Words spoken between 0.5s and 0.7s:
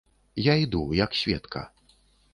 Я